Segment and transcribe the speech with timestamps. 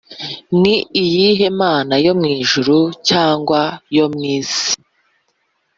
[0.61, 2.77] Ni iyihe mana yo mu ijuru
[3.09, 3.61] cyangwa
[3.97, 4.71] yo mu isi